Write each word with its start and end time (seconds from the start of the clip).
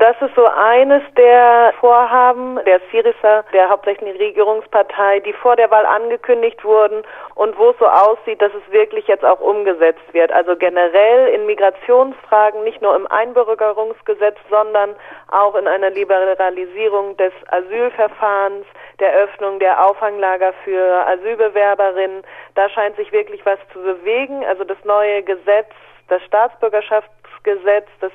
das 0.00 0.16
ist 0.22 0.34
so 0.34 0.46
eines 0.46 1.02
der 1.14 1.74
Vorhaben 1.78 2.58
der 2.64 2.80
Syriza, 2.90 3.44
der 3.52 3.68
hauptsächlichen 3.68 4.16
Regierungspartei, 4.16 5.20
die 5.20 5.34
vor 5.34 5.56
der 5.56 5.70
Wahl 5.70 5.84
angekündigt 5.84 6.64
wurden 6.64 7.02
und 7.34 7.58
wo 7.58 7.68
es 7.68 7.78
so 7.78 7.86
aussieht, 7.86 8.40
dass 8.40 8.50
es 8.54 8.72
wirklich 8.72 9.06
jetzt 9.08 9.26
auch 9.26 9.40
umgesetzt 9.40 10.12
wird. 10.12 10.32
Also 10.32 10.56
generell 10.56 11.28
in 11.34 11.44
Migrationsfragen, 11.44 12.64
nicht 12.64 12.80
nur 12.80 12.96
im 12.96 13.06
Einbürgerungsgesetz, 13.08 14.38
sondern 14.48 14.96
auch 15.30 15.54
in 15.54 15.68
einer 15.68 15.90
Liberalisierung 15.90 17.18
des 17.18 17.34
Asylverfahrens, 17.50 18.64
der 19.00 19.12
Öffnung 19.12 19.58
der 19.58 19.84
Auffanglager 19.84 20.54
für 20.64 21.06
Asylbewerberinnen. 21.08 22.22
Da 22.54 22.70
scheint 22.70 22.96
sich 22.96 23.12
wirklich 23.12 23.44
was 23.44 23.58
zu 23.74 23.80
bewegen. 23.82 24.46
Also 24.46 24.64
das 24.64 24.82
neue 24.84 25.22
Gesetz, 25.22 25.68
das 26.08 26.22
Staatsbürgerschaftsgesetz, 26.22 27.86
das 28.00 28.12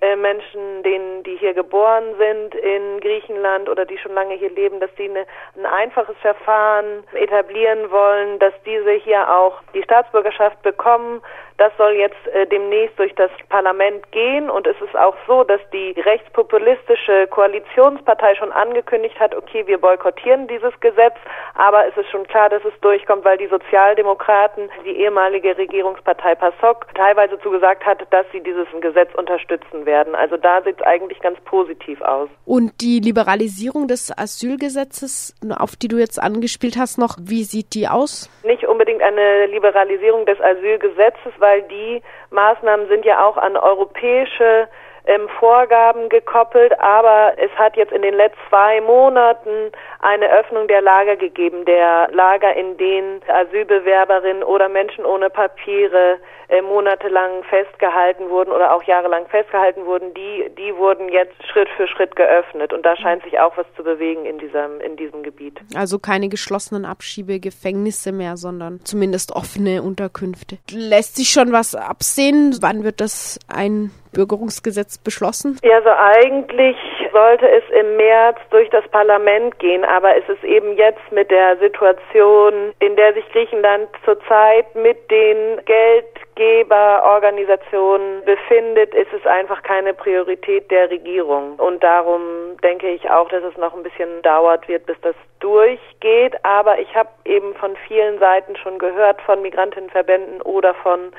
Menschen, 0.00 0.82
denen, 0.82 1.22
die 1.22 1.36
hier 1.36 1.54
geboren 1.54 2.14
sind 2.18 2.54
in 2.54 3.00
Griechenland 3.00 3.68
oder 3.68 3.86
die 3.86 3.96
schon 3.96 4.12
lange 4.12 4.34
hier 4.34 4.50
leben, 4.50 4.78
dass 4.78 4.94
die 4.96 5.08
eine, 5.08 5.26
ein 5.56 5.64
einfaches 5.64 6.16
Verfahren 6.20 7.04
etablieren 7.14 7.90
wollen, 7.90 8.38
dass 8.38 8.52
diese 8.66 8.92
hier 8.92 9.34
auch 9.34 9.62
die 9.74 9.82
Staatsbürgerschaft 9.82 10.60
bekommen. 10.62 11.22
Das 11.56 11.72
soll 11.78 11.92
jetzt 11.92 12.26
äh, 12.34 12.46
demnächst 12.46 12.98
durch 12.98 13.14
das 13.14 13.30
Parlament 13.48 14.12
gehen 14.12 14.50
und 14.50 14.66
es 14.66 14.78
ist 14.82 14.94
auch 14.94 15.16
so, 15.26 15.42
dass 15.44 15.60
die 15.72 15.92
rechtspopulistische 15.98 17.26
Koalitionspartei 17.28 18.34
schon 18.34 18.52
angekündigt 18.52 19.18
hat, 19.18 19.34
okay, 19.34 19.66
wir 19.66 19.78
boykottieren 19.78 20.46
dieses 20.48 20.78
Gesetz, 20.80 21.14
aber 21.54 21.86
es 21.86 21.96
ist 21.96 22.10
schon 22.10 22.26
klar, 22.26 22.50
dass 22.50 22.62
es 22.66 22.78
durchkommt, 22.82 23.24
weil 23.24 23.38
die 23.38 23.46
Sozialdemokraten, 23.46 24.68
die 24.84 25.00
ehemalige 25.00 25.56
Regierungspartei 25.56 26.34
PASOK, 26.34 26.94
teilweise 26.94 27.38
zugesagt 27.40 27.86
hat, 27.86 28.06
dass 28.10 28.26
sie 28.32 28.42
dieses 28.42 28.66
Gesetz 28.82 29.14
unterstützen 29.14 29.85
werden. 29.86 30.14
Also 30.14 30.36
da 30.36 30.62
sieht 30.62 30.80
es 30.80 30.86
eigentlich 30.86 31.20
ganz 31.20 31.38
positiv 31.40 32.00
aus. 32.02 32.28
Und 32.44 32.80
die 32.80 33.00
Liberalisierung 33.00 33.88
des 33.88 34.16
Asylgesetzes, 34.16 35.34
auf 35.56 35.76
die 35.76 35.88
du 35.88 35.96
jetzt 35.96 36.22
angespielt 36.22 36.76
hast, 36.76 36.98
noch, 36.98 37.16
wie 37.20 37.44
sieht 37.44 37.74
die 37.74 37.88
aus? 37.88 38.28
Nicht 38.42 38.66
unbedingt 38.66 39.02
eine 39.02 39.46
Liberalisierung 39.46 40.26
des 40.26 40.40
Asylgesetzes, 40.40 41.32
weil 41.38 41.62
die 41.62 42.02
Maßnahmen 42.30 42.88
sind 42.88 43.04
ja 43.04 43.24
auch 43.24 43.36
an 43.36 43.56
europäische 43.56 44.68
ähm, 45.06 45.28
Vorgaben 45.38 46.08
gekoppelt, 46.08 46.78
aber 46.80 47.32
es 47.38 47.50
hat 47.56 47.76
jetzt 47.76 47.92
in 47.92 48.02
den 48.02 48.14
letzten 48.14 48.36
zwei 48.48 48.80
Monaten 48.80 49.72
eine 50.00 50.30
Öffnung 50.30 50.68
der 50.68 50.82
Lager 50.82 51.16
gegeben, 51.16 51.64
der 51.64 52.08
Lager, 52.12 52.54
in 52.54 52.76
denen 52.76 53.20
Asylbewerberinnen 53.28 54.42
oder 54.42 54.68
Menschen 54.68 55.04
ohne 55.04 55.30
Papiere 55.30 56.18
äh, 56.48 56.62
monatelang 56.62 57.42
festgehalten 57.44 58.30
wurden 58.30 58.50
oder 58.52 58.74
auch 58.74 58.82
jahrelang 58.84 59.26
festgehalten 59.28 59.84
wurden, 59.84 60.14
die, 60.14 60.50
die 60.56 60.76
wurden 60.76 61.08
jetzt 61.08 61.34
Schritt 61.50 61.68
für 61.76 61.88
Schritt 61.88 62.14
geöffnet 62.14 62.72
und 62.72 62.84
da 62.84 62.96
scheint 62.96 63.24
sich 63.24 63.38
auch 63.40 63.56
was 63.56 63.66
zu 63.76 63.82
bewegen 63.82 64.26
in 64.26 64.38
diesem, 64.38 64.80
in 64.80 64.96
diesem 64.96 65.22
Gebiet. 65.22 65.58
Also 65.74 65.98
keine 65.98 66.28
geschlossenen 66.28 66.84
Abschiebegefängnisse 66.84 68.12
mehr, 68.12 68.36
sondern 68.36 68.80
zumindest 68.84 69.34
offene 69.34 69.82
Unterkünfte. 69.82 70.58
Lässt 70.70 71.16
sich 71.16 71.30
schon 71.30 71.52
was 71.52 71.74
absehen? 71.74 72.56
Wann 72.60 72.84
wird 72.84 73.00
das 73.00 73.40
ein 73.48 73.90
Bürgerungsgesetz 74.12 74.98
beschlossen? 74.98 75.58
Ja, 75.62 75.76
also 75.76 75.90
eigentlich 75.90 76.76
sollte 77.12 77.48
es 77.48 77.62
im 77.70 77.96
März 77.96 78.38
durch 78.50 78.68
das 78.70 78.86
Parlament 78.88 79.56
gehen, 79.58 79.84
aber 79.84 80.16
es 80.16 80.28
ist 80.28 80.44
eben 80.44 80.76
jetzt 80.76 81.10
mit 81.10 81.30
der 81.30 81.56
Situation, 81.58 82.72
in 82.80 82.96
der 82.96 83.14
sich 83.14 83.24
Griechenland 83.32 83.88
zurzeit 84.04 84.74
mit 84.74 85.10
den 85.10 85.64
Geldgeberorganisationen 85.64 88.22
befindet, 88.24 88.94
ist 88.94 89.12
es 89.12 89.26
einfach 89.26 89.62
keine 89.62 89.94
Priorität 89.94 90.70
der 90.70 90.90
Regierung. 90.90 91.54
Und 91.56 91.82
darum 91.82 92.20
denke 92.62 92.90
ich 92.90 93.08
auch, 93.10 93.28
dass 93.28 93.42
es 93.44 93.56
noch 93.56 93.74
ein 93.74 93.82
bisschen 93.82 94.22
dauert 94.22 94.68
wird, 94.68 94.86
bis 94.86 94.96
das 95.02 95.16
durchgeht. 95.40 96.44
Aber 96.44 96.78
ich 96.78 96.94
habe 96.94 97.08
eben 97.24 97.54
von 97.54 97.74
vielen 97.86 98.18
Seiten 98.18 98.56
schon 98.56 98.78
gehört, 98.78 99.20
von 99.22 99.40
Migrantinnenverbänden 99.42 100.42
oder 100.42 100.74
von 100.74 101.12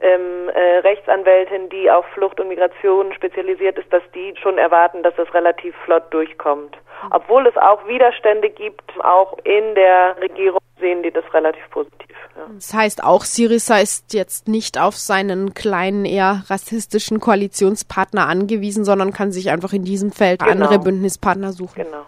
ähm, 0.00 0.48
äh, 0.48 0.78
Rechtsanwältin, 0.78 1.68
die 1.70 1.90
auf 1.90 2.06
Flucht 2.14 2.38
und 2.40 2.48
Migration 2.48 3.12
spezialisiert 3.12 3.78
ist, 3.78 3.92
dass 3.92 4.02
die 4.14 4.34
schon 4.40 4.58
erwarten, 4.58 5.02
dass 5.02 5.18
es 5.18 5.32
relativ 5.34 5.74
flott 5.84 6.04
durchkommt. 6.10 6.76
Obwohl 7.10 7.46
es 7.46 7.56
auch 7.56 7.86
Widerstände 7.86 8.50
gibt, 8.50 8.92
auch 9.02 9.36
in 9.44 9.74
der 9.74 10.16
Regierung 10.20 10.58
sehen 10.80 11.02
die 11.02 11.10
das 11.10 11.24
relativ 11.34 11.68
positiv. 11.70 12.16
Ja. 12.36 12.42
Das 12.54 12.72
heißt 12.72 13.02
auch, 13.02 13.24
Syriza 13.24 13.78
ist 13.78 14.14
jetzt 14.14 14.48
nicht 14.48 14.80
auf 14.80 14.96
seinen 14.96 15.54
kleinen, 15.54 16.04
eher 16.04 16.44
rassistischen 16.48 17.18
Koalitionspartner 17.20 18.26
angewiesen, 18.28 18.84
sondern 18.84 19.12
kann 19.12 19.32
sich 19.32 19.50
einfach 19.50 19.72
in 19.72 19.84
diesem 19.84 20.12
Feld 20.12 20.40
genau. 20.40 20.52
andere 20.52 20.78
Bündnispartner 20.78 21.52
suchen. 21.52 21.84
Genau. 21.84 22.04